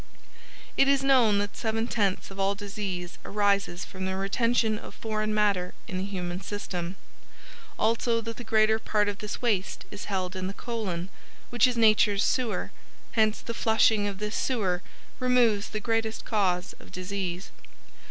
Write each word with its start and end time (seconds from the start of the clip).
It 0.77 0.87
is 0.87 1.03
known 1.03 1.37
that 1.37 1.55
seven 1.55 1.87
tenths 1.87 2.31
of 2.31 2.39
all 2.39 2.55
disease 2.55 3.19
arises 3.23 3.85
from 3.85 4.05
the 4.07 4.15
retention 4.15 4.79
of 4.79 4.95
foreign 4.95 5.31
matter 5.31 5.75
in 5.87 5.99
the 5.99 6.03
human 6.03 6.41
system, 6.41 6.95
also 7.77 8.19
that 8.21 8.37
the 8.37 8.43
greater 8.43 8.79
part 8.79 9.07
of 9.07 9.19
this 9.19 9.43
waste 9.43 9.85
is 9.91 10.05
held 10.05 10.35
in 10.35 10.47
the 10.47 10.55
colon, 10.55 11.09
which 11.51 11.67
is 11.67 11.77
nature's 11.77 12.23
sewer, 12.23 12.71
hence 13.11 13.41
the 13.41 13.53
flushing 13.53 14.07
of 14.07 14.17
this 14.17 14.35
sewer 14.35 14.81
removes 15.19 15.69
the 15.69 15.79
greatest 15.79 16.25
cause 16.25 16.73
of 16.79 16.91
disease. 16.91 17.51